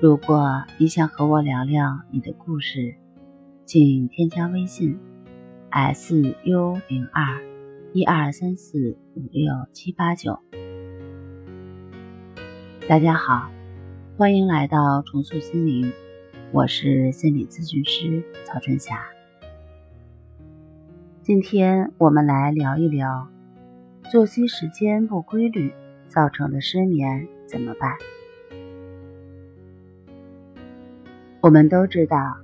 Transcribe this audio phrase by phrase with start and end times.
[0.00, 2.94] 如果你想和我聊聊你的故事，
[3.66, 4.98] 请添加微信
[5.68, 7.38] s u 零二
[7.92, 10.38] 一二三四五六七八九。
[12.88, 13.50] 大家好，
[14.16, 15.92] 欢迎来到重塑心灵，
[16.50, 19.04] 我是心理咨询师曹春霞。
[21.20, 23.28] 今天我们来聊一聊
[24.10, 25.74] 作息时间不规律
[26.08, 27.98] 造成的失眠怎么办。
[31.42, 32.36] 我们都知道，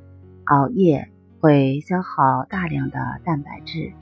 [0.45, 3.93] 熬夜会消耗大量的蛋白质，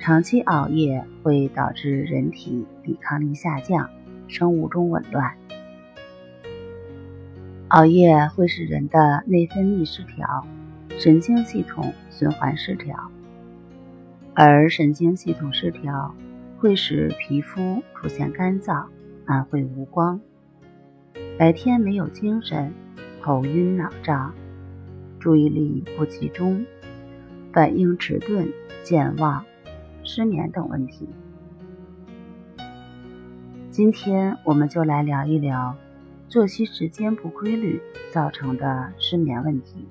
[0.00, 3.88] 长期熬夜会导致人体抵抗力下降，
[4.26, 5.32] 生物钟紊乱。
[7.68, 10.44] 熬夜会使人的内分泌失调，
[10.98, 12.96] 神经系统循环失调，
[14.34, 16.12] 而神经系统失调
[16.58, 18.84] 会使皮肤出现干燥、
[19.26, 20.20] 暗晦无光，
[21.38, 22.72] 白天没有精神。
[23.22, 24.34] 头晕脑胀，
[25.20, 26.66] 注意力不集中，
[27.52, 29.44] 反应迟钝、健忘、
[30.02, 31.08] 失眠等问题。
[33.70, 35.76] 今天我们就来聊一聊
[36.28, 39.86] 作息时间不规律造成的失眠问题。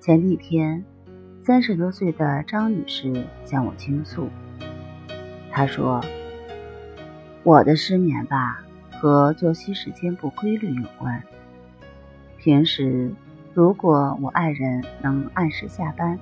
[0.00, 0.82] 前几天，
[1.40, 4.30] 三十多岁的张女士向我倾诉，
[5.50, 6.02] 她说
[7.44, 8.64] ：“我的失眠吧，
[8.98, 11.22] 和作息时间不规律有关。”
[12.42, 13.08] 平时，
[13.54, 16.18] 如果我爱人能按时下班，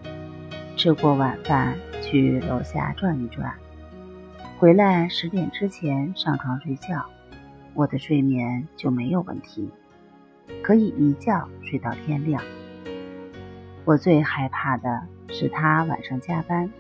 [0.77, 3.51] 吃过晚饭去楼下转一转，
[4.59, 7.07] 回来十点之前上床睡觉，
[7.73, 9.71] 我的睡眠就没有问题，
[10.63, 12.43] 可以一觉睡到天亮。
[13.87, 16.71] 我最害怕的是他晚上加班，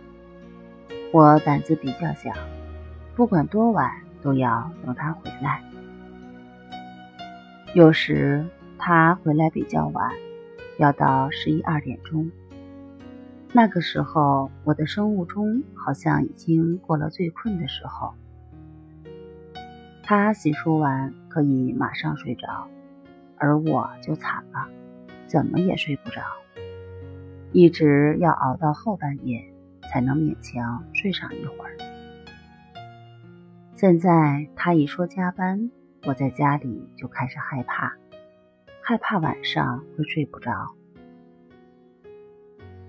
[1.15, 2.31] 我胆子比较小，
[3.17, 3.91] 不管多晚
[4.21, 5.63] 都要等他回来。
[7.73, 8.45] 有时。
[8.81, 10.11] 他回来比较晚，
[10.79, 12.31] 要到十一二点钟。
[13.53, 18.15] 那个时候，我的生物钟好像已经过了最困的时候。
[20.03, 22.69] 他洗漱完可以马上睡着，
[23.37, 24.67] 而我就惨了，
[25.27, 26.23] 怎么也睡不着，
[27.53, 29.45] 一直要熬到后半夜
[29.91, 31.77] 才能勉强睡上一会儿。
[33.75, 35.71] 现在他一说加班，
[36.07, 37.93] 我在家里就开始害怕。
[38.91, 40.75] 害怕晚上会睡不着。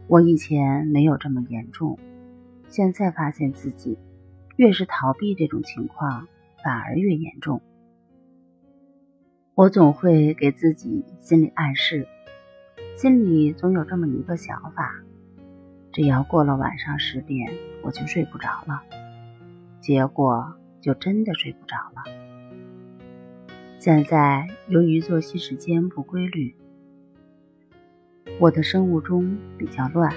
[0.07, 1.99] 我以前没有这么严重，
[2.67, 3.99] 现在发现自己
[4.55, 6.27] 越是逃避这种情况，
[6.63, 7.61] 反而越严重。
[9.53, 12.07] 我总会给自己心理暗示，
[12.97, 14.95] 心里总有这么一个想法：
[15.91, 17.53] 只要过了晚上十点，
[17.83, 18.81] 我就睡不着了。
[19.79, 20.51] 结果
[20.81, 22.20] 就真的睡不着了。
[23.81, 26.53] 现在由于作息时间不规律，
[28.39, 30.13] 我的生物钟比较乱，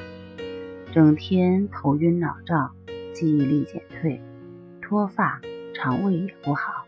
[0.92, 2.70] 整天头晕脑胀，
[3.14, 4.20] 记忆力减退，
[4.82, 5.40] 脱发，
[5.72, 6.84] 肠胃也不好，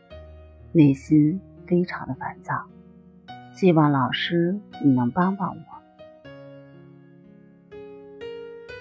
[0.73, 2.67] 内心非常的烦躁。
[3.55, 5.65] 希望老师你能帮帮我。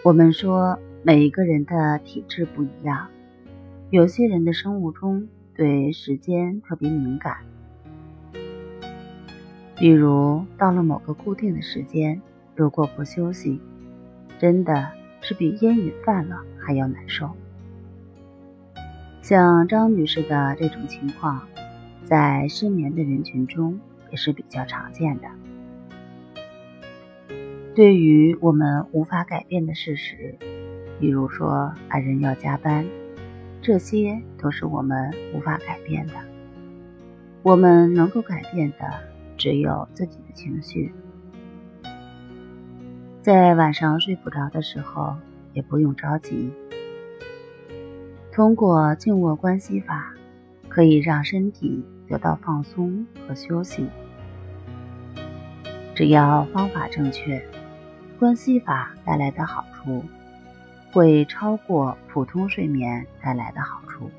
[0.03, 3.07] 我们说每一个人的体质不一样，
[3.89, 7.37] 有些人的生物钟对时间特别敏感。
[9.77, 12.21] 比如到了某个固定的时间，
[12.55, 13.59] 如果不休息，
[14.39, 14.89] 真的
[15.21, 17.29] 是比烟瘾犯了还要难受。
[19.21, 21.45] 像张女士的这种情况，
[22.03, 23.77] 在失眠的人群中
[24.11, 25.27] 也是比较常见的。
[27.75, 30.37] 对于我们无法改变的事实，
[31.01, 32.85] 比如说爱人要加班，
[33.61, 36.13] 这些都是我们无法改变的。
[37.43, 39.14] 我们能够改变的。
[39.37, 40.93] 只有自己的情绪，
[43.21, 45.15] 在晚上睡不着的时候，
[45.53, 46.51] 也不用着急。
[48.31, 50.13] 通过静卧关系法，
[50.67, 53.87] 可以让身体得到放松和休息。
[55.95, 57.41] 只要方法正确，
[58.19, 60.03] 关系法带来的好处，
[60.91, 64.09] 会超过普通睡眠带来的好处。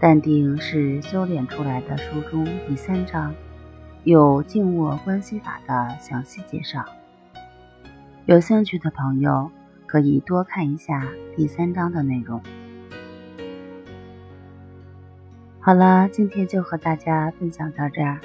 [0.00, 3.34] 淡定是修炼出来的书中第三章，
[4.04, 6.82] 有静卧观息法的详细介绍。
[8.24, 9.50] 有兴趣的朋友
[9.84, 11.06] 可以多看一下
[11.36, 12.40] 第三章的内容。
[15.60, 18.18] 好了，今天就和大家分享到这儿，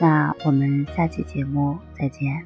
[0.00, 2.42] 那我们下期节目再见。